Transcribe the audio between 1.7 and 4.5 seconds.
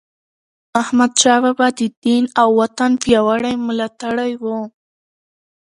د دین او وطن پیاوړی ملاتړی و.